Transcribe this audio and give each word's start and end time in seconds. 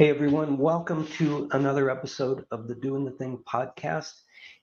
Hey 0.00 0.08
everyone, 0.08 0.56
welcome 0.56 1.06
to 1.18 1.46
another 1.52 1.90
episode 1.90 2.46
of 2.50 2.68
the 2.68 2.74
Doing 2.74 3.04
the 3.04 3.10
Thing 3.10 3.38
podcast. 3.46 4.22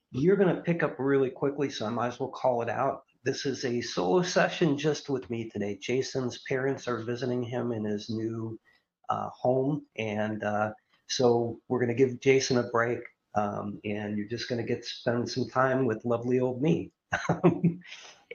You're 0.10 0.36
going 0.36 0.56
to 0.56 0.64
pick 0.64 0.82
up 0.82 0.96
really 0.98 1.30
quickly, 1.30 1.70
so 1.70 1.86
I 1.86 1.90
might 1.90 2.08
as 2.08 2.20
well 2.20 2.32
call 2.32 2.64
it 2.64 2.70
out. 2.70 3.04
This 3.24 3.46
is 3.46 3.64
a 3.64 3.80
solo 3.80 4.24
session 4.24 4.80
just 4.80 5.10
with 5.12 5.30
me 5.30 5.48
today. 5.48 5.78
Jason's 5.80 6.42
parents 6.50 6.88
are 6.88 7.04
visiting 7.04 7.44
him 7.44 7.72
in 7.72 7.86
his 7.86 8.10
new 8.10 8.60
uh, 9.10 9.30
home, 9.30 9.86
and 9.96 10.44
uh, 10.44 10.72
so 11.06 11.60
we're 11.68 11.86
going 11.86 11.96
to 11.96 12.04
give 12.06 12.20
Jason 12.20 12.58
a 12.58 12.64
break, 12.72 13.02
um, 13.36 13.80
and 13.86 14.18
you're 14.18 14.28
just 14.28 14.50
going 14.50 14.60
to 14.60 14.68
get 14.68 14.82
to 14.82 14.90
spend 14.90 15.30
some 15.30 15.48
time 15.48 15.86
with 15.86 16.04
lovely 16.04 16.40
old 16.40 16.64
me. 16.64 16.90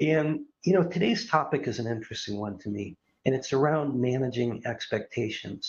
and 0.00 0.38
you 0.64 0.72
know, 0.72 0.84
today's 0.84 1.28
topic 1.28 1.66
is 1.66 1.80
an 1.80 1.88
interesting 1.88 2.36
one 2.36 2.58
to 2.58 2.68
me, 2.68 2.96
and 3.26 3.34
it's 3.34 3.52
around 3.52 4.00
managing 4.00 4.62
expectations. 4.66 5.68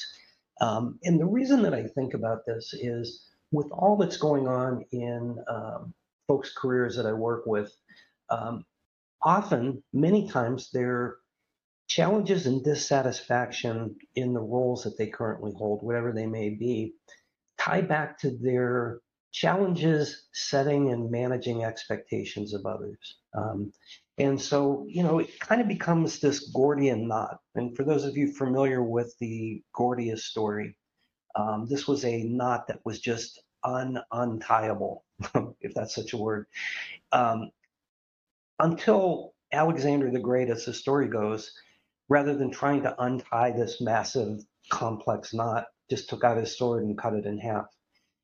Um, 0.61 0.99
and 1.03 1.19
the 1.19 1.25
reason 1.25 1.63
that 1.63 1.73
I 1.73 1.87
think 1.87 2.13
about 2.13 2.45
this 2.45 2.73
is 2.73 3.27
with 3.51 3.67
all 3.71 3.97
that's 3.97 4.17
going 4.17 4.47
on 4.47 4.85
in 4.91 5.37
um, 5.47 5.93
folks' 6.27 6.53
careers 6.55 6.95
that 6.95 7.05
I 7.05 7.13
work 7.13 7.45
with, 7.45 7.71
um, 8.29 8.65
often, 9.21 9.83
many 9.93 10.29
times, 10.29 10.69
there 10.71 11.17
challenges 11.87 12.47
and 12.47 12.63
dissatisfaction 12.63 13.95
in 14.15 14.33
the 14.33 14.39
roles 14.39 14.83
that 14.83 14.97
they 14.97 15.07
currently 15.07 15.53
hold, 15.55 15.83
whatever 15.83 16.11
they 16.11 16.25
may 16.25 16.49
be, 16.49 16.93
tie 17.59 17.81
back 17.81 18.17
to 18.19 18.31
their 18.31 18.99
challenges 19.31 20.27
setting 20.33 20.91
and 20.91 21.11
managing 21.11 21.63
expectations 21.63 22.53
of 22.53 22.65
others. 22.65 23.17
Um, 23.35 23.73
and 24.17 24.39
so, 24.39 24.85
you 24.87 25.01
know, 25.01 25.19
it 25.19 25.39
kind 25.39 25.61
of 25.61 25.67
becomes 25.67 26.19
this 26.19 26.51
Gordian 26.51 27.07
knot. 27.07 27.39
And 27.55 27.75
for 27.75 27.83
those 27.83 28.05
of 28.05 28.15
you 28.15 28.31
familiar 28.31 28.83
with 28.83 29.15
the 29.19 29.63
Gordius 29.75 30.25
story, 30.25 30.77
um, 31.35 31.67
this 31.67 31.87
was 31.87 32.05
a 32.05 32.23
knot 32.23 32.67
that 32.67 32.79
was 32.85 32.99
just 32.99 33.41
un 33.63 33.99
untieable, 34.11 35.03
if 35.61 35.73
that's 35.73 35.95
such 35.95 36.13
a 36.13 36.17
word. 36.17 36.45
Um, 37.11 37.49
until 38.59 39.33
Alexander 39.51 40.11
the 40.11 40.19
Great, 40.19 40.49
as 40.49 40.65
the 40.65 40.73
story 40.73 41.07
goes, 41.07 41.51
rather 42.07 42.35
than 42.35 42.51
trying 42.51 42.83
to 42.83 43.01
untie 43.01 43.51
this 43.51 43.81
massive, 43.81 44.41
complex 44.69 45.33
knot, 45.33 45.65
just 45.89 46.09
took 46.09 46.23
out 46.23 46.37
his 46.37 46.55
sword 46.57 46.83
and 46.83 46.97
cut 46.97 47.13
it 47.13 47.25
in 47.25 47.39
half. 47.39 47.65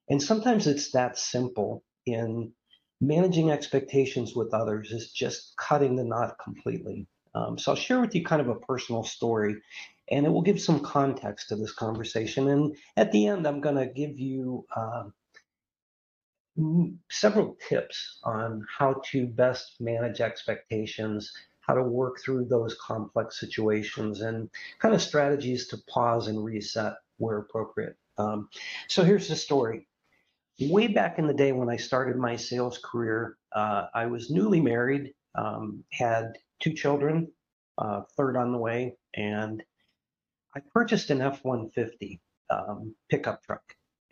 And 0.08 0.22
sometimes 0.22 0.68
it's 0.68 0.92
that 0.92 1.18
simple 1.18 1.84
in 2.06 2.54
managing 3.02 3.52
expectations 3.52 4.36
with 4.36 4.54
others 4.54 4.92
is 4.92 5.12
just 5.12 5.56
cutting 5.58 5.96
the 5.96 6.04
knot 6.04 6.38
completely. 6.44 7.08
Um, 7.34 7.58
so 7.58 7.72
I'll 7.72 7.78
share 7.78 8.02
with 8.02 8.16
you 8.16 8.24
kind 8.24 8.42
of 8.42 8.50
a 8.50 8.56
personal 8.56 9.04
story 9.04 9.56
and 10.12 10.26
it 10.26 10.30
will 10.30 10.42
give 10.42 10.60
some 10.60 10.80
context 10.80 11.50
to 11.50 11.56
this 11.56 11.72
conversation. 11.72 12.50
And 12.50 12.76
at 12.98 13.12
the 13.12 13.28
end, 13.28 13.48
I'm 13.48 13.62
going 13.62 13.76
to 13.76 13.86
give 13.86 14.20
you 14.20 14.66
uh, 14.76 15.04
several 17.10 17.58
tips 17.68 18.20
on 18.24 18.66
how 18.78 19.02
to 19.12 19.28
best 19.28 19.76
manage 19.80 20.20
expectations, 20.20 21.32
how 21.62 21.76
to 21.76 21.84
work 21.84 22.20
through 22.20 22.46
those 22.46 22.76
complex 22.82 23.40
situations, 23.40 24.22
and 24.22 24.50
kind 24.80 24.96
of 24.96 25.02
strategies 25.02 25.68
to 25.68 25.78
pause 25.88 26.28
and 26.28 26.44
reset 26.44 26.94
where 27.18 27.38
appropriate. 27.38 27.96
Um, 28.18 28.50
so 28.88 29.04
here's 29.04 29.28
the 29.28 29.36
story 29.36 29.88
way 30.62 30.88
back 30.88 31.20
in 31.20 31.28
the 31.28 31.34
day 31.34 31.52
when 31.52 31.70
I 31.70 31.78
started 31.78 32.18
my 32.18 32.36
sales 32.36 32.80
career, 32.84 33.38
uh, 33.56 33.86
I 33.94 34.08
was 34.08 34.30
newly 34.30 34.60
married, 34.60 35.14
um, 35.36 35.84
had 35.92 36.34
two 36.62 36.74
children, 36.74 37.32
uh, 37.78 38.02
third 38.18 38.36
on 38.36 38.52
the 38.52 38.58
way, 38.58 38.96
and 39.16 39.64
I 40.56 40.62
purchased 40.74 41.10
an 41.10 41.22
F 41.22 41.44
150 41.44 42.20
um, 42.50 42.96
pickup 43.10 43.44
truck. 43.44 43.62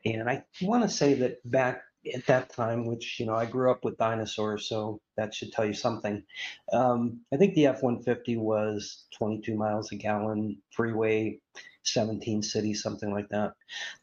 And 0.06 0.30
I 0.30 0.44
want 0.62 0.84
to 0.84 0.90
say 0.90 1.16
that 1.16 1.40
back 1.50 1.82
at 2.14 2.26
that 2.28 2.52
time, 2.54 2.86
which, 2.86 3.20
you 3.20 3.26
know, 3.26 3.36
I 3.36 3.46
grew 3.46 3.72
up 3.72 3.84
with 3.84 3.98
dinosaurs, 3.98 4.68
so 4.68 5.02
that 5.16 5.34
should 5.34 5.52
tell 5.52 5.66
you 5.66 5.74
something. 5.74 6.24
Um, 6.72 7.22
I 7.34 7.38
think 7.38 7.54
the 7.54 7.68
F 7.68 7.84
150 7.84 8.38
was 8.38 9.06
22 9.18 9.56
miles 9.56 9.92
a 9.92 9.96
gallon, 9.96 10.58
freeway, 10.72 11.40
17 11.84 12.44
cities, 12.44 12.84
something 12.84 13.12
like 13.12 13.30
that. 13.30 13.54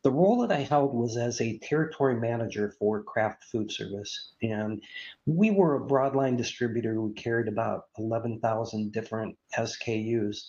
The 0.03 0.11
role 0.11 0.39
that 0.39 0.53
I 0.53 0.63
held 0.63 0.95
was 0.95 1.17
as 1.17 1.41
a 1.41 1.59
territory 1.59 2.17
manager 2.17 2.75
for 2.79 3.03
Kraft 3.03 3.45
Food 3.45 3.71
Service. 3.71 4.33
And 4.43 4.83
we 5.27 5.51
were 5.51 5.77
a 5.77 5.87
broadline 5.87 6.37
distributor. 6.37 7.01
We 7.01 7.13
carried 7.13 7.49
about 7.49 7.85
11,000 7.99 8.93
different 8.93 9.37
SKUs. 9.57 10.47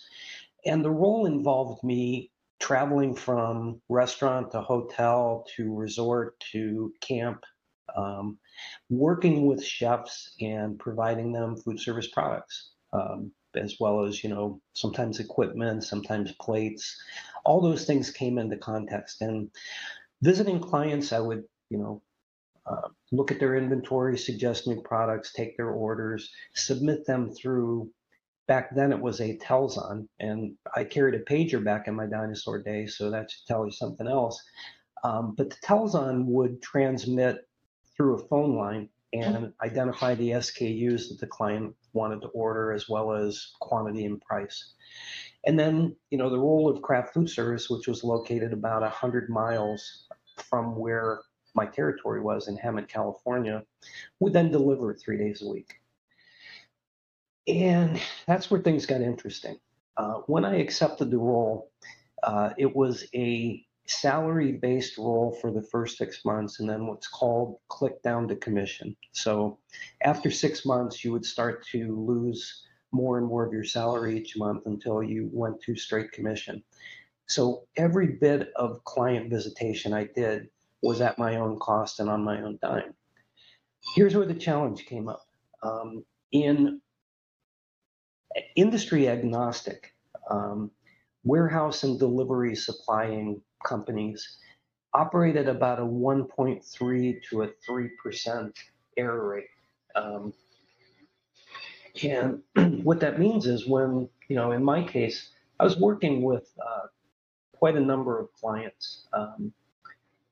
And 0.64 0.84
the 0.84 0.90
role 0.90 1.26
involved 1.26 1.84
me 1.84 2.30
traveling 2.58 3.14
from 3.14 3.80
restaurant 3.88 4.50
to 4.52 4.60
hotel 4.60 5.46
to 5.56 5.74
resort 5.74 6.38
to 6.52 6.92
camp, 7.00 7.44
um, 7.94 8.38
working 8.88 9.46
with 9.46 9.64
chefs 9.64 10.34
and 10.40 10.78
providing 10.78 11.32
them 11.32 11.56
food 11.56 11.80
service 11.80 12.08
products. 12.08 12.70
Um, 12.92 13.32
as 13.56 13.76
well 13.80 14.04
as 14.04 14.22
you 14.22 14.30
know 14.30 14.60
sometimes 14.74 15.18
equipment 15.20 15.84
sometimes 15.84 16.32
plates. 16.40 17.00
All 17.44 17.60
those 17.60 17.84
things 17.84 18.10
came 18.10 18.38
into 18.38 18.56
context. 18.56 19.22
And 19.22 19.50
visiting 20.22 20.58
clients 20.58 21.12
i 21.12 21.20
would 21.20 21.44
you 21.68 21.78
know 21.78 22.02
uh, 22.64 22.88
look 23.12 23.30
at 23.30 23.38
their 23.38 23.54
inventory 23.54 24.18
suggest 24.18 24.66
new 24.66 24.80
products 24.82 25.32
take 25.32 25.56
their 25.56 25.70
orders 25.70 26.30
submit 26.54 27.06
them 27.06 27.30
through. 27.32 27.90
Back 28.48 28.74
then 28.74 28.92
it 28.92 29.00
was 29.00 29.20
a 29.20 29.36
Telxon 29.38 30.08
and 30.20 30.54
i 30.74 30.84
carried 30.84 31.14
a 31.14 31.24
pager 31.24 31.62
back 31.62 31.88
in 31.88 31.94
my 31.94 32.06
dinosaur 32.06 32.62
days 32.62 32.96
so 32.96 33.10
that 33.10 33.30
should 33.30 33.46
tell 33.46 33.64
you 33.64 33.72
something 33.72 34.06
else. 34.06 34.42
Um, 35.04 35.34
but 35.36 35.50
the 35.50 35.56
Telxon 35.56 36.26
would 36.26 36.62
transmit 36.62 37.46
through 37.96 38.14
a 38.16 38.28
phone 38.28 38.56
line 38.56 38.88
and 39.12 39.52
identify 39.62 40.14
the 40.14 40.30
SKUs 40.30 41.08
that 41.08 41.18
the 41.20 41.26
client 41.26 41.74
wanted 41.92 42.20
to 42.20 42.28
order 42.28 42.72
as 42.72 42.88
well 42.88 43.12
as 43.12 43.52
quantity 43.60 44.04
and 44.04 44.20
price. 44.20 44.74
And 45.46 45.58
then, 45.58 45.96
you 46.10 46.18
know, 46.18 46.28
the 46.28 46.38
role 46.38 46.68
of 46.68 46.82
Kraft 46.82 47.14
Food 47.14 47.30
Service, 47.30 47.70
which 47.70 47.86
was 47.86 48.04
located 48.04 48.52
about 48.52 48.82
100 48.82 49.30
miles 49.30 50.08
from 50.36 50.76
where 50.76 51.20
my 51.54 51.66
territory 51.66 52.20
was 52.20 52.48
in 52.48 52.58
Hemet, 52.58 52.88
California, 52.88 53.62
would 54.20 54.32
then 54.32 54.50
deliver 54.50 54.94
three 54.94 55.16
days 55.16 55.42
a 55.42 55.48
week. 55.48 55.74
And 57.48 58.00
that's 58.26 58.50
where 58.50 58.60
things 58.60 58.86
got 58.86 59.00
interesting. 59.00 59.58
Uh, 59.96 60.14
when 60.26 60.44
I 60.44 60.56
accepted 60.56 61.10
the 61.10 61.18
role, 61.18 61.70
uh, 62.22 62.50
it 62.58 62.74
was 62.74 63.06
a 63.14 63.64
salary 63.86 64.52
based 64.52 64.98
role 64.98 65.36
for 65.40 65.50
the 65.50 65.62
first 65.62 65.98
six 65.98 66.24
months 66.24 66.60
and 66.60 66.68
then 66.68 66.86
what's 66.86 67.08
called 67.08 67.58
click 67.68 68.02
down 68.02 68.28
to 68.28 68.36
commission. 68.36 68.96
So 69.12 69.58
after 70.02 70.30
six 70.30 70.64
months, 70.64 71.04
you 71.04 71.12
would 71.12 71.24
start 71.24 71.64
to 71.68 71.96
lose 71.96 72.64
more 72.92 73.18
and 73.18 73.26
more 73.26 73.44
of 73.46 73.52
your 73.52 73.64
salary 73.64 74.18
each 74.18 74.36
month 74.36 74.66
until 74.66 75.02
you 75.02 75.28
went 75.32 75.60
to 75.62 75.76
straight 75.76 76.12
commission. 76.12 76.62
So 77.26 77.66
every 77.76 78.06
bit 78.06 78.52
of 78.56 78.82
client 78.84 79.30
visitation 79.30 79.92
I 79.92 80.08
did 80.14 80.48
was 80.82 81.00
at 81.00 81.18
my 81.18 81.36
own 81.36 81.58
cost 81.58 82.00
and 82.00 82.08
on 82.08 82.22
my 82.22 82.40
own 82.40 82.58
dime. 82.62 82.94
Here's 83.94 84.16
where 84.16 84.26
the 84.26 84.34
challenge 84.34 84.86
came 84.86 85.08
up. 85.08 85.26
Um, 85.62 86.04
in 86.32 86.80
industry 88.54 89.08
agnostic, 89.08 89.94
um, 90.30 90.70
warehouse 91.24 91.82
and 91.82 91.98
delivery 91.98 92.54
supplying 92.54 93.40
companies 93.66 94.38
operate 94.94 95.36
at 95.36 95.48
about 95.48 95.78
a 95.78 95.82
1.3 95.82 97.22
to 97.28 97.42
a 97.42 97.48
3% 97.68 98.52
error 98.96 99.28
rate. 99.28 99.48
Um, 99.94 100.32
and 102.02 102.42
what 102.84 103.00
that 103.00 103.18
means 103.18 103.46
is 103.46 103.66
when, 103.66 104.08
you 104.28 104.36
know, 104.36 104.52
in 104.52 104.64
my 104.64 104.82
case, 104.82 105.30
I 105.60 105.64
was 105.64 105.78
working 105.78 106.22
with 106.22 106.50
uh, 106.60 106.86
quite 107.52 107.76
a 107.76 107.80
number 107.80 108.18
of 108.18 108.32
clients. 108.32 109.06
Um, 109.12 109.52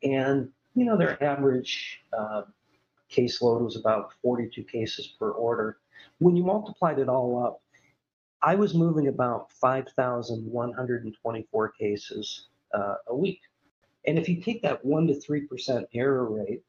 and, 0.02 0.48
you 0.74 0.84
know, 0.84 0.96
their 0.96 1.22
average 1.22 2.00
uh, 2.16 2.42
caseload 3.10 3.60
was 3.62 3.76
about 3.76 4.12
42 4.22 4.62
cases 4.64 5.14
per 5.18 5.30
order. 5.30 5.78
When 6.18 6.36
you 6.36 6.44
multiplied 6.44 6.98
it 6.98 7.08
all 7.08 7.42
up, 7.44 7.60
I 8.42 8.56
was 8.56 8.74
moving 8.74 9.08
about 9.08 9.50
5,124 9.52 11.68
cases 11.70 12.48
uh, 12.74 12.94
a 13.08 13.16
week. 13.16 13.40
And 14.06 14.18
if 14.18 14.28
you 14.28 14.42
take 14.42 14.62
that 14.62 14.84
1% 14.84 15.08
to 15.08 15.32
3% 15.32 15.84
error 15.94 16.30
rate, 16.30 16.62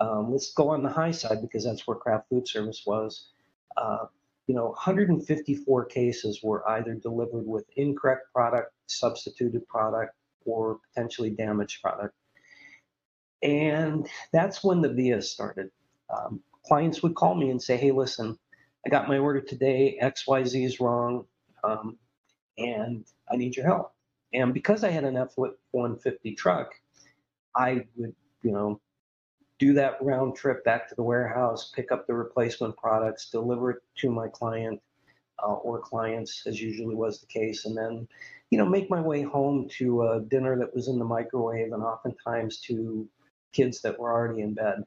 um, 0.00 0.30
let's 0.32 0.52
go 0.52 0.70
on 0.70 0.82
the 0.82 0.88
high 0.88 1.10
side 1.10 1.42
because 1.42 1.64
that's 1.64 1.86
where 1.86 1.96
Kraft 1.96 2.28
Food 2.28 2.46
Service 2.46 2.84
was. 2.86 3.28
Uh, 3.76 4.06
you 4.46 4.54
know, 4.54 4.68
154 4.68 5.84
cases 5.86 6.40
were 6.42 6.66
either 6.70 6.94
delivered 6.94 7.46
with 7.46 7.64
incorrect 7.76 8.32
product, 8.32 8.72
substituted 8.86 9.66
product, 9.68 10.14
or 10.46 10.78
potentially 10.88 11.30
damaged 11.30 11.82
product. 11.82 12.14
And 13.42 14.08
that's 14.32 14.64
when 14.64 14.80
the 14.80 14.92
VIA 14.92 15.20
started. 15.20 15.70
Um, 16.08 16.40
clients 16.64 17.02
would 17.02 17.14
call 17.14 17.34
me 17.34 17.50
and 17.50 17.62
say, 17.62 17.76
hey, 17.76 17.90
listen, 17.90 18.38
I 18.86 18.88
got 18.88 19.08
my 19.08 19.18
order 19.18 19.40
today, 19.40 19.98
XYZ 20.02 20.64
is 20.64 20.80
wrong, 20.80 21.26
um, 21.62 21.98
and 22.56 23.04
I 23.30 23.36
need 23.36 23.54
your 23.54 23.66
help. 23.66 23.92
And 24.32 24.52
because 24.52 24.84
I 24.84 24.90
had 24.90 25.04
an 25.04 25.16
F-150 25.16 26.36
truck, 26.36 26.72
I 27.54 27.86
would, 27.96 28.14
you 28.42 28.52
know, 28.52 28.80
do 29.58 29.72
that 29.74 29.96
round 30.00 30.36
trip 30.36 30.64
back 30.64 30.88
to 30.88 30.94
the 30.94 31.02
warehouse, 31.02 31.72
pick 31.74 31.90
up 31.90 32.06
the 32.06 32.14
replacement 32.14 32.76
products, 32.76 33.30
deliver 33.30 33.72
it 33.72 33.82
to 33.96 34.10
my 34.10 34.28
client 34.28 34.80
uh, 35.42 35.54
or 35.54 35.80
clients, 35.80 36.46
as 36.46 36.60
usually 36.60 36.94
was 36.94 37.20
the 37.20 37.26
case, 37.26 37.64
and 37.64 37.76
then, 37.76 38.06
you 38.50 38.58
know, 38.58 38.66
make 38.66 38.90
my 38.90 39.00
way 39.00 39.22
home 39.22 39.68
to 39.78 40.02
a 40.02 40.20
dinner 40.20 40.56
that 40.58 40.74
was 40.74 40.88
in 40.88 40.98
the 40.98 41.04
microwave, 41.04 41.72
and 41.72 41.82
oftentimes 41.82 42.60
to 42.60 43.08
kids 43.52 43.80
that 43.82 43.98
were 43.98 44.12
already 44.12 44.42
in 44.42 44.54
bed. 44.54 44.84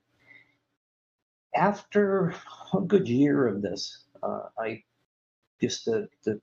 After 1.55 2.33
a 2.73 2.81
good 2.81 3.07
year 3.07 3.47
of 3.47 3.61
this, 3.61 4.05
uh, 4.23 4.43
I 4.57 4.83
just 5.59 5.85
the, 5.85 6.07
the 6.23 6.39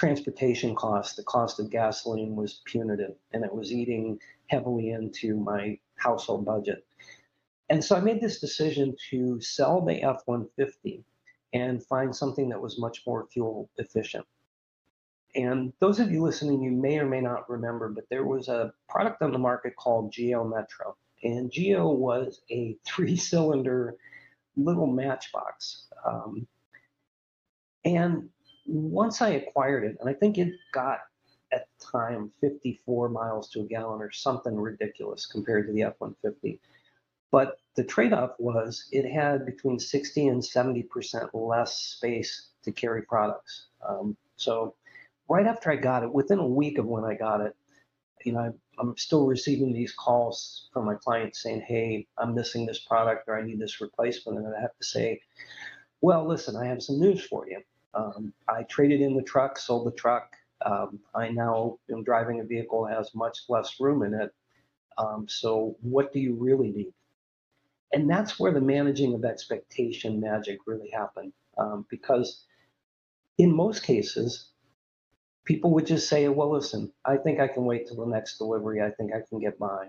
transportation 0.00 0.74
costs, 0.74 1.14
the 1.14 1.22
cost 1.24 1.60
of 1.60 1.68
gasoline 1.68 2.34
was 2.34 2.62
punitive, 2.64 3.14
and 3.34 3.44
it 3.44 3.54
was 3.54 3.70
eating 3.70 4.18
heavily 4.46 4.92
into 4.92 5.36
my 5.36 5.78
household 5.96 6.42
budget. 6.42 6.86
And 7.68 7.84
so 7.84 7.96
I 7.96 8.00
made 8.00 8.18
this 8.18 8.40
decision 8.40 8.96
to 9.10 9.38
sell 9.42 9.84
the 9.84 10.02
F 10.02 10.22
150 10.24 11.04
and 11.52 11.84
find 11.84 12.16
something 12.16 12.48
that 12.48 12.62
was 12.62 12.80
much 12.80 13.02
more 13.06 13.26
fuel 13.30 13.68
efficient. 13.76 14.24
And 15.34 15.70
those 15.80 16.00
of 16.00 16.10
you 16.10 16.22
listening, 16.22 16.62
you 16.62 16.70
may 16.70 16.98
or 16.98 17.06
may 17.06 17.20
not 17.20 17.50
remember, 17.50 17.90
but 17.90 18.08
there 18.08 18.24
was 18.24 18.48
a 18.48 18.72
product 18.88 19.20
on 19.20 19.32
the 19.32 19.38
market 19.38 19.76
called 19.76 20.12
Geo 20.12 20.44
Metro. 20.44 20.96
And 21.22 21.52
Geo 21.52 21.90
was 21.90 22.40
a 22.50 22.74
three 22.86 23.18
cylinder 23.18 23.96
little 24.56 24.86
matchbox. 24.86 25.88
Um, 26.06 26.46
and 27.84 28.30
once 28.70 29.20
I 29.20 29.30
acquired 29.30 29.84
it, 29.84 29.96
and 30.00 30.08
I 30.08 30.12
think 30.12 30.38
it 30.38 30.52
got 30.72 31.00
at 31.52 31.66
the 31.78 31.86
time 31.86 32.30
54 32.40 33.08
miles 33.08 33.50
to 33.50 33.60
a 33.60 33.64
gallon 33.64 34.00
or 34.00 34.12
something 34.12 34.56
ridiculous 34.56 35.26
compared 35.26 35.66
to 35.66 35.72
the 35.72 35.82
F 35.82 35.94
150. 35.98 36.60
But 37.32 37.58
the 37.74 37.82
trade 37.82 38.12
off 38.12 38.30
was 38.38 38.86
it 38.92 39.10
had 39.10 39.44
between 39.44 39.80
60 39.80 40.28
and 40.28 40.42
70% 40.42 41.30
less 41.32 41.78
space 41.78 42.50
to 42.62 42.70
carry 42.70 43.02
products. 43.02 43.66
Um, 43.86 44.16
so, 44.36 44.74
right 45.28 45.46
after 45.46 45.70
I 45.70 45.76
got 45.76 46.04
it, 46.04 46.12
within 46.12 46.38
a 46.38 46.46
week 46.46 46.78
of 46.78 46.86
when 46.86 47.04
I 47.04 47.14
got 47.14 47.40
it, 47.40 47.56
you 48.24 48.32
know, 48.32 48.54
I'm 48.78 48.96
still 48.96 49.26
receiving 49.26 49.72
these 49.72 49.92
calls 49.92 50.68
from 50.72 50.84
my 50.84 50.94
clients 50.94 51.42
saying, 51.42 51.62
"Hey, 51.62 52.06
I'm 52.18 52.34
missing 52.34 52.66
this 52.66 52.78
product 52.78 53.28
or 53.28 53.38
I 53.38 53.42
need 53.42 53.58
this 53.58 53.80
replacement," 53.80 54.38
and 54.38 54.54
I 54.54 54.60
have 54.60 54.76
to 54.76 54.84
say, 54.84 55.20
"Well, 56.00 56.26
listen, 56.26 56.54
I 56.56 56.66
have 56.66 56.82
some 56.82 57.00
news 57.00 57.24
for 57.24 57.48
you. 57.48 57.62
Um, 57.94 58.32
I 58.48 58.62
traded 58.64 59.00
in 59.00 59.16
the 59.16 59.22
truck, 59.22 59.58
sold 59.58 59.86
the 59.86 59.96
truck. 59.96 60.36
Um, 60.64 61.00
I 61.14 61.30
now 61.30 61.78
am 61.90 62.04
driving 62.04 62.40
a 62.40 62.44
vehicle 62.44 62.84
that 62.86 62.96
has 62.96 63.14
much 63.14 63.38
less 63.48 63.80
room 63.80 64.02
in 64.02 64.14
it. 64.14 64.32
Um, 64.98 65.26
so, 65.28 65.76
what 65.80 66.12
do 66.12 66.20
you 66.20 66.34
really 66.34 66.70
need?" 66.70 66.92
And 67.92 68.08
that's 68.08 68.38
where 68.38 68.52
the 68.52 68.60
managing 68.60 69.14
of 69.14 69.24
expectation 69.24 70.20
magic 70.20 70.58
really 70.66 70.90
happened, 70.90 71.32
um, 71.58 71.86
because 71.90 72.44
in 73.38 73.54
most 73.54 73.82
cases, 73.82 74.50
people 75.44 75.72
would 75.72 75.86
just 75.86 76.08
say, 76.08 76.28
well, 76.28 76.50
listen, 76.52 76.92
I 77.04 77.16
think 77.16 77.40
I 77.40 77.48
can 77.48 77.64
wait 77.64 77.86
till 77.86 77.96
the 77.96 78.06
next 78.06 78.38
delivery. 78.38 78.82
I 78.82 78.90
think 78.90 79.12
I 79.12 79.22
can 79.28 79.40
get 79.40 79.58
by. 79.58 79.88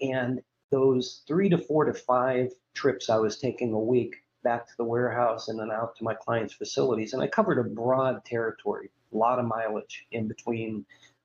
And 0.00 0.40
those 0.70 1.22
three 1.26 1.48
to 1.48 1.58
four 1.58 1.84
to 1.84 1.94
five 1.94 2.52
trips 2.74 3.10
I 3.10 3.16
was 3.16 3.38
taking 3.38 3.72
a 3.72 3.78
week 3.80 4.16
back 4.42 4.66
to 4.66 4.76
the 4.76 4.84
warehouse 4.84 5.48
and 5.48 5.58
then 5.58 5.70
out 5.70 5.96
to 5.96 6.04
my 6.04 6.14
clients' 6.14 6.52
facilities, 6.52 7.12
and 7.12 7.22
I 7.22 7.26
covered 7.26 7.58
a 7.58 7.64
broad 7.64 8.24
territory, 8.24 8.90
a 9.12 9.16
lot 9.16 9.38
of 9.38 9.46
mileage 9.46 10.06
in 10.12 10.28
between 10.28 10.84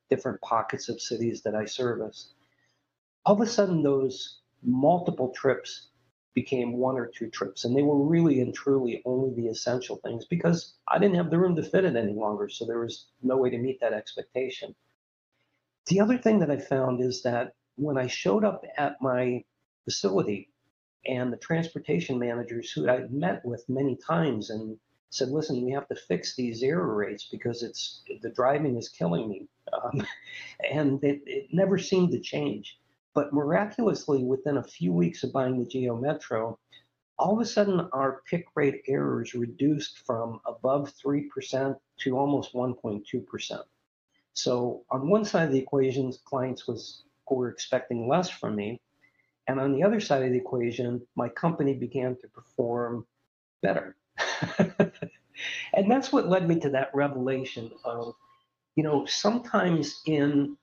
different 0.10 0.42
pockets 0.42 0.90
of 0.90 1.02
cities 1.02 1.42
that 1.44 1.56
I 1.56 1.66
service. 1.66 2.34
All 3.26 3.36
of 3.36 3.42
a 3.42 3.48
sudden, 3.48 3.84
those 3.84 4.40
multiple 4.64 5.30
trips 5.36 5.88
became 6.38 6.78
one 6.78 6.98
or 6.98 7.08
two 7.08 7.32
trips. 7.32 7.66
And 7.66 7.76
they 7.76 7.82
were 7.82 7.98
really 7.98 8.42
and 8.42 8.54
truly 8.54 9.02
only 9.06 9.34
the 9.34 9.48
essential 9.48 9.96
things 10.04 10.26
because 10.26 10.76
I 10.88 11.00
didn't 11.00 11.16
have 11.16 11.32
the 11.32 11.40
room 11.40 11.56
to 11.56 11.64
fit 11.64 11.84
it 11.84 11.96
any 11.96 12.14
longer. 12.14 12.48
So 12.48 12.64
there 12.64 12.80
was 12.80 13.08
no 13.24 13.38
way 13.38 13.50
to 13.50 13.58
meet 13.58 13.80
that 13.82 13.92
expectation. 13.92 14.76
The 15.88 16.00
other 16.00 16.16
thing 16.16 16.38
that 16.40 16.52
I 16.52 16.60
found 16.60 17.02
is 17.02 17.24
that 17.24 17.54
when 17.76 17.98
I 17.98 18.06
showed 18.06 18.46
up 18.46 18.64
at 18.78 19.02
my 19.02 19.44
facility 19.86 20.50
and 21.06 21.32
the 21.32 21.38
transportation 21.38 22.20
managers 22.20 22.72
who 22.72 22.90
I'd 22.90 23.14
met 23.14 23.44
with 23.46 23.64
many 23.70 23.96
times 23.96 24.50
and 24.50 24.78
said, 25.10 25.30
listen, 25.30 25.64
we 25.64 25.72
have 25.72 25.88
to 25.88 25.96
fix 25.96 26.36
these 26.36 26.64
error 26.64 26.96
rates 26.96 27.28
because 27.32 27.64
it's 27.64 28.02
the 28.22 28.30
driving 28.30 28.78
is 28.78 28.90
killing 28.90 29.30
me. 29.30 29.48
Um, 29.72 30.06
and 30.72 31.04
it, 31.04 31.22
it 31.26 31.48
never 31.52 31.78
seemed 31.78 32.12
to 32.12 32.20
change. 32.20 32.78
But 33.14 33.34
miraculously, 33.34 34.24
within 34.24 34.58
a 34.58 34.64
few 34.64 34.94
weeks 34.94 35.24
of 35.24 35.34
buying 35.34 35.58
the 35.58 35.70
Geo 35.70 35.96
Metro, 35.96 36.60
all 37.18 37.34
of 37.34 37.42
a 37.42 37.46
sudden 37.46 37.90
our 37.94 38.22
pick 38.30 38.46
rate 38.56 38.84
errors 38.88 39.34
reduced 39.34 40.00
from 40.06 40.40
above 40.46 40.94
3% 41.04 41.76
to 42.02 42.18
almost 42.18 42.54
1.2%. 42.54 43.64
So 44.34 44.84
on 44.92 45.10
one 45.10 45.26
side 45.26 45.48
of 45.48 45.52
the 45.52 45.60
equation, 45.60 46.14
clients 46.26 46.68
was 46.68 47.04
were 47.30 47.50
expecting 47.50 48.08
less 48.08 48.30
from 48.30 48.56
me. 48.56 48.80
And 49.48 49.60
on 49.60 49.74
the 49.74 49.84
other 49.84 50.00
side 50.00 50.24
of 50.24 50.32
the 50.32 50.38
equation, 50.38 51.02
my 51.16 51.30
company 51.30 51.74
began 51.74 52.18
to 52.18 52.28
perform 52.28 53.06
better. 53.62 53.96
and 55.74 55.90
that's 55.90 56.12
what 56.12 56.28
led 56.28 56.48
me 56.48 56.60
to 56.60 56.70
that 56.72 56.92
revelation 56.94 57.72
of, 57.86 58.14
you 58.76 58.84
know, 58.84 59.06
sometimes 59.06 60.02
in 60.06 60.58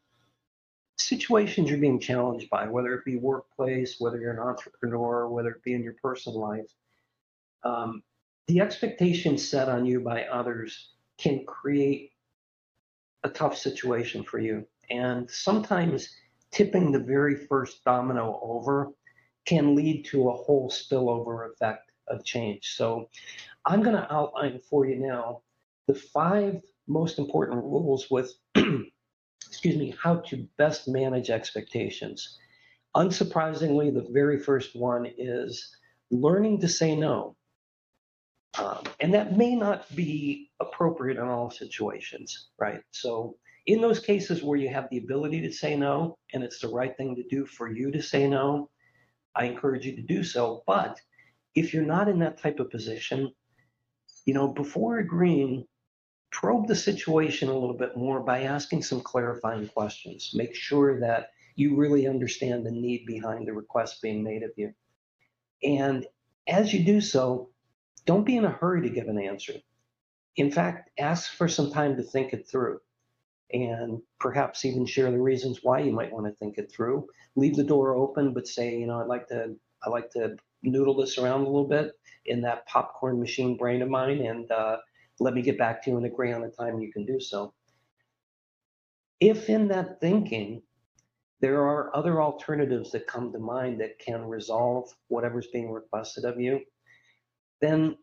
situations 0.99 1.71
you're 1.71 1.79
being 1.79 1.99
challenged 1.99 2.51
by, 2.51 2.69
whether 2.69 2.95
it 2.95 3.05
be 3.05 3.17
workplace, 3.17 3.97
whether 3.99 4.19
you're 4.19 4.33
an 4.33 4.39
entrepreneur, 4.39 5.29
whether 5.29 5.51
it 5.51 5.63
be 5.63 5.73
in 5.73 5.83
your 5.83 5.97
personal 6.03 6.39
life, 6.39 6.71
um, 7.65 8.03
the 8.47 8.61
expectations 8.61 9.49
set 9.49 9.69
on 9.69 9.87
you 9.87 10.01
by 10.01 10.25
others 10.25 10.91
can 11.19 11.45
create 11.47 12.13
a 13.23 13.29
tough 13.29 13.57
situation 13.57 14.23
for 14.23 14.39
you. 14.39 14.67
And 14.91 15.31
sometimes 15.31 16.11
tipping 16.55 16.93
the 16.93 16.99
very 16.99 17.37
first 17.47 17.85
domino 17.85 18.39
over 18.43 18.93
can 19.45 19.75
lead 19.75 20.05
to 20.07 20.29
a 20.29 20.37
whole 20.37 20.71
spillover 20.71 21.51
effect 21.53 21.91
of 22.09 22.25
change. 22.25 22.75
So 22.77 23.11
I'm 23.67 23.83
going 23.83 23.97
to 23.97 24.13
outline 24.13 24.61
for 24.71 24.87
you 24.87 24.97
now 24.97 25.43
the 25.87 25.95
five 25.95 26.61
most 26.87 27.19
important 27.19 27.63
rules 27.63 28.11
with 28.11 28.33
excuse 29.55 29.77
me, 29.77 29.95
how 30.03 30.17
to 30.17 30.49
best 30.59 30.89
manage 30.89 31.31
expectations. 31.31 32.39
Unsurprisingly, 32.97 33.95
the 33.95 34.07
very 34.11 34.39
first 34.39 34.75
one 34.75 35.07
is 35.17 35.77
learning 36.11 36.61
to 36.61 36.69
say 36.69 36.97
no. 36.97 37.37
Um, 38.59 38.83
and 39.01 39.15
that 39.15 39.37
may 39.37 39.55
not 39.55 39.93
be 39.95 40.51
appropriate 40.61 41.19
in 41.19 41.29
all 41.29 41.51
situations, 41.51 42.49
right? 42.59 42.83
So, 42.91 43.37
in 43.67 43.81
those 43.81 44.01
cases 44.01 44.43
where 44.43 44.59
you 44.59 44.69
have 44.69 44.89
the 44.91 44.99
ability 44.99 45.41
to 45.41 45.53
say 45.53 45.77
no 45.77 46.19
and 46.33 46.43
it's 46.43 46.61
the 46.61 46.69
right 46.69 46.97
thing 46.97 47.17
to 47.17 47.23
do 47.25 47.47
for 47.47 47.73
you 47.73 47.91
to 47.93 48.03
say 48.03 48.29
no, 48.29 48.71
I 49.35 49.47
encourage 49.47 49.87
you 49.87 49.97
to 49.97 50.03
do 50.03 50.23
so. 50.23 50.63
But 50.67 51.01
if 51.55 51.73
you're 51.73 51.85
not 51.85 52.09
in 52.09 52.19
that 52.19 52.39
type 52.39 52.61
of 52.61 52.71
position, 52.71 53.33
you 54.27 54.35
know, 54.35 54.49
before 54.49 54.99
agreeing, 54.99 55.67
probe 56.31 56.67
the 56.67 56.77
situation 56.77 57.49
a 57.49 57.55
little 57.55 57.77
bit 57.77 57.97
more 57.97 58.21
by 58.21 58.43
asking 58.43 58.83
some 58.83 59.01
clarifying 59.01 59.69
questions. 59.69 60.33
Make 60.35 60.55
sure 60.55 61.01
that 61.01 61.31
you 61.57 61.77
really 61.77 62.07
understand 62.07 62.67
the 62.67 62.71
need 62.71 63.07
behind 63.07 63.47
the 63.47 63.53
request 63.53 64.03
being 64.03 64.23
made 64.23 64.43
of 64.43 64.51
you. 64.57 64.75
And 65.63 66.07
as 66.49 66.75
you 66.75 66.85
do 66.85 67.01
so, 67.01 67.51
don't 68.05 68.27
be 68.27 68.37
in 68.37 68.45
a 68.45 68.51
hurry 68.51 68.83
to 68.83 68.95
give 68.95 69.09
an 69.09 69.19
answer. 69.19 69.55
In 70.37 70.51
fact, 70.51 70.91
ask 70.99 71.33
for 71.33 71.49
some 71.49 71.71
time 71.71 71.97
to 71.97 72.03
think 72.03 72.33
it 72.33 72.49
through 72.49 72.81
and 73.55 74.03
perhaps 74.19 74.65
even 74.65 74.85
share 74.85 75.11
the 75.11 75.21
reasons 75.21 75.61
why 75.63 75.79
you 75.79 75.93
might 75.93 76.13
want 76.13 76.27
to 76.27 76.33
think 76.33 76.59
it 76.59 76.71
through. 76.71 77.07
Leave 77.37 77.55
the 77.55 77.65
door 77.65 77.95
open, 77.95 78.35
but 78.35 78.49
say, 78.49 78.77
you 78.77 78.87
know, 78.87 79.01
I'd 79.01 79.07
like 79.07 79.29
to, 79.29 79.55
I 79.85 79.91
like 79.91 80.11
to 80.11 80.37
noodle 80.63 80.97
this 80.97 81.19
around 81.19 81.43
a 81.43 81.47
little 81.47 81.69
bit 81.69 81.93
in 82.27 82.43
that 82.43 82.67
popcorn 82.67 83.21
machine 83.21 83.57
brain 83.57 83.81
of 83.81 83.89
mine 83.89 84.21
and 84.21 84.51
uh, 84.51 84.79
let 85.21 85.35
me 85.35 85.43
get 85.43 85.57
back 85.57 85.83
to 85.85 85.91
you 85.91 85.97
and 85.97 86.07
agree 86.07 86.33
on 86.33 86.43
a 86.43 86.51
time 86.51 86.81
you 86.81 86.93
can 86.93 87.07
do 87.07 87.21
so. 87.21 87.55
If 89.21 89.49
in 89.49 89.69
that 89.69 90.01
thinking, 90.01 90.63
there 91.41 91.61
are 91.63 91.95
other 91.95 92.21
alternatives 92.21 92.91
that 92.93 93.07
come 93.07 93.33
to 93.33 93.39
mind 93.39 93.81
that 93.81 93.99
can 93.99 94.25
resolve 94.25 94.89
whatever's 95.09 95.47
being 95.53 95.71
requested 95.71 96.25
of 96.25 96.41
you, 96.41 96.61
then 97.61 97.97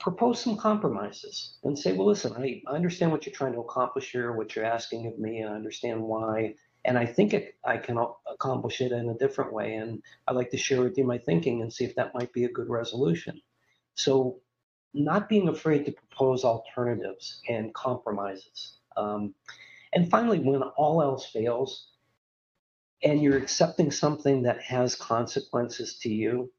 propose 0.00 0.42
some 0.42 0.56
compromises 0.56 1.58
and 1.64 1.78
say, 1.78 1.92
well, 1.92 2.06
listen, 2.06 2.32
I, 2.36 2.62
I 2.66 2.74
understand 2.74 3.12
what 3.12 3.26
you're 3.26 3.34
trying 3.34 3.52
to 3.52 3.60
accomplish 3.60 4.12
here, 4.12 4.32
what 4.32 4.56
you're 4.56 4.64
asking 4.64 5.06
of 5.06 5.18
me, 5.18 5.40
and 5.40 5.50
I 5.50 5.54
understand 5.54 6.02
why. 6.02 6.54
And 6.86 6.98
I 6.98 7.06
think 7.06 7.34
it, 7.34 7.54
I 7.64 7.76
can 7.76 7.98
accomplish 8.32 8.80
it 8.80 8.92
in 8.92 9.10
a 9.10 9.18
different 9.18 9.52
way. 9.52 9.74
And 9.74 10.02
I'd 10.26 10.36
like 10.36 10.50
to 10.50 10.56
share 10.56 10.82
with 10.82 10.96
you 10.96 11.04
my 11.04 11.18
thinking 11.18 11.62
and 11.62 11.72
see 11.72 11.84
if 11.84 11.94
that 11.96 12.14
might 12.14 12.32
be 12.32 12.44
a 12.44 12.52
good 12.52 12.70
resolution. 12.70 13.40
So 13.94 14.40
not 14.94 15.28
being 15.28 15.48
afraid 15.48 15.84
to 15.84 15.92
propose 15.92 16.44
alternatives 16.44 17.42
and 17.48 17.72
compromises. 17.74 18.78
Um, 18.96 19.34
And 19.92 20.08
finally, 20.08 20.38
when 20.38 20.62
all 20.62 21.02
else 21.02 21.26
fails 21.26 21.88
and 23.02 23.20
you're 23.20 23.36
accepting 23.36 23.90
something 23.90 24.42
that 24.42 24.60
has 24.62 24.94
consequences 24.94 25.98
to 26.02 26.08
you, 26.08 26.52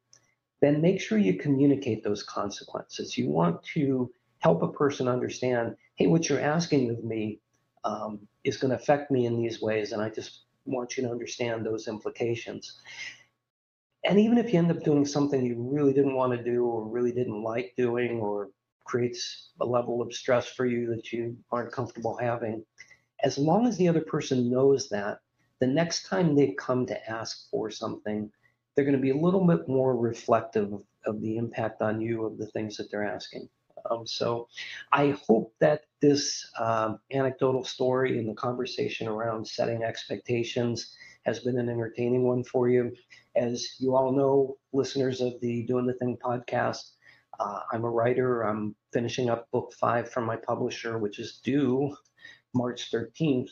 then 0.61 0.81
make 0.81 1.01
sure 1.01 1.17
you 1.17 1.33
communicate 1.35 2.03
those 2.03 2.23
consequences. 2.23 3.17
You 3.17 3.29
want 3.29 3.63
to 3.73 4.11
help 4.39 4.61
a 4.61 4.71
person 4.71 5.07
understand 5.07 5.75
hey, 5.95 6.07
what 6.07 6.29
you're 6.29 6.39
asking 6.39 6.89
of 6.89 7.03
me 7.03 7.39
um, 7.83 8.19
is 8.43 8.57
going 8.57 8.71
to 8.71 8.75
affect 8.75 9.11
me 9.11 9.25
in 9.25 9.37
these 9.37 9.61
ways, 9.61 9.91
and 9.91 10.01
I 10.01 10.09
just 10.09 10.45
want 10.65 10.97
you 10.97 11.03
to 11.03 11.11
understand 11.11 11.65
those 11.65 11.87
implications. 11.87 12.79
And 14.03 14.19
even 14.19 14.39
if 14.39 14.51
you 14.51 14.57
end 14.57 14.71
up 14.71 14.83
doing 14.83 15.05
something 15.05 15.45
you 15.45 15.55
really 15.57 15.93
didn't 15.93 16.15
want 16.15 16.35
to 16.35 16.43
do 16.43 16.65
or 16.65 16.87
really 16.87 17.11
didn't 17.11 17.43
like 17.43 17.73
doing 17.77 18.19
or 18.19 18.49
creates 18.83 19.51
a 19.61 19.65
level 19.65 20.01
of 20.01 20.11
stress 20.11 20.47
for 20.47 20.65
you 20.65 20.87
that 20.87 21.13
you 21.13 21.37
aren't 21.51 21.71
comfortable 21.71 22.17
having, 22.17 22.65
as 23.23 23.37
long 23.37 23.67
as 23.67 23.77
the 23.77 23.87
other 23.87 24.01
person 24.01 24.49
knows 24.49 24.89
that, 24.89 25.19
the 25.59 25.67
next 25.67 26.07
time 26.07 26.35
they 26.35 26.55
come 26.57 26.87
to 26.87 27.09
ask 27.09 27.47
for 27.51 27.69
something, 27.69 28.31
they're 28.75 28.85
going 28.85 28.95
to 28.95 29.01
be 29.01 29.11
a 29.11 29.15
little 29.15 29.45
bit 29.45 29.67
more 29.67 29.95
reflective 29.95 30.73
of, 30.73 30.83
of 31.05 31.21
the 31.21 31.37
impact 31.37 31.81
on 31.81 32.01
you 32.01 32.25
of 32.25 32.37
the 32.37 32.47
things 32.47 32.77
that 32.77 32.89
they're 32.91 33.07
asking. 33.07 33.49
Um, 33.89 34.05
so 34.05 34.47
I 34.91 35.17
hope 35.27 35.53
that 35.59 35.85
this 36.01 36.49
um, 36.59 36.99
anecdotal 37.11 37.63
story 37.63 38.19
and 38.19 38.29
the 38.29 38.33
conversation 38.35 39.07
around 39.07 39.47
setting 39.47 39.83
expectations 39.83 40.95
has 41.25 41.39
been 41.39 41.59
an 41.59 41.69
entertaining 41.69 42.23
one 42.23 42.43
for 42.43 42.69
you. 42.69 42.91
As 43.35 43.75
you 43.79 43.95
all 43.95 44.11
know, 44.11 44.57
listeners 44.73 45.21
of 45.21 45.39
the 45.41 45.63
Doing 45.63 45.85
the 45.85 45.93
Thing 45.93 46.17
podcast, 46.23 46.91
uh, 47.39 47.61
I'm 47.71 47.83
a 47.83 47.89
writer. 47.89 48.43
I'm 48.43 48.75
finishing 48.93 49.29
up 49.29 49.49
book 49.51 49.73
five 49.79 50.11
from 50.11 50.25
my 50.25 50.35
publisher, 50.35 50.97
which 50.97 51.19
is 51.19 51.39
due 51.43 51.95
March 52.53 52.91
13th. 52.91 53.49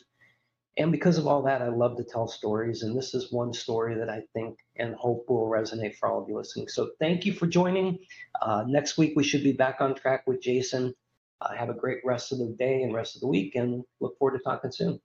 And 0.76 0.92
because 0.92 1.18
of 1.18 1.26
all 1.26 1.42
that, 1.42 1.62
I 1.62 1.68
love 1.68 1.96
to 1.96 2.04
tell 2.04 2.28
stories. 2.28 2.82
And 2.82 2.96
this 2.96 3.12
is 3.12 3.32
one 3.32 3.52
story 3.52 3.96
that 3.96 4.08
I 4.08 4.22
think 4.32 4.58
and 4.76 4.94
hope 4.94 5.26
will 5.28 5.48
resonate 5.48 5.96
for 5.96 6.08
all 6.08 6.22
of 6.22 6.28
you 6.28 6.36
listening. 6.36 6.68
So 6.68 6.90
thank 7.00 7.26
you 7.26 7.32
for 7.32 7.46
joining. 7.46 7.98
Uh, 8.40 8.64
next 8.66 8.96
week, 8.96 9.12
we 9.16 9.24
should 9.24 9.42
be 9.42 9.52
back 9.52 9.80
on 9.80 9.94
track 9.94 10.22
with 10.26 10.40
Jason. 10.40 10.94
Uh, 11.40 11.54
have 11.54 11.70
a 11.70 11.74
great 11.74 11.98
rest 12.04 12.32
of 12.32 12.38
the 12.38 12.54
day 12.58 12.82
and 12.82 12.94
rest 12.94 13.16
of 13.16 13.22
the 13.22 13.26
week, 13.26 13.54
and 13.56 13.82
look 14.00 14.16
forward 14.18 14.38
to 14.38 14.44
talking 14.44 14.70
soon. 14.70 15.00